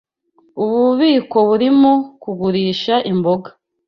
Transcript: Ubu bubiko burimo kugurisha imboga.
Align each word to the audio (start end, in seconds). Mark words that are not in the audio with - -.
Ubu 0.61 0.75
bubiko 0.85 1.37
burimo 1.49 1.91
kugurisha 2.21 2.95
imboga. 3.11 3.49